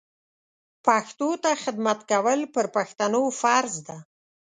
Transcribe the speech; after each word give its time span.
پښتو 0.85 1.29
ته 1.43 1.51
خدمت 1.63 1.99
کول 2.11 2.39
پر 2.53 2.65
پښتنو 2.75 3.21
فرض 3.41 3.75
ده 3.87 3.97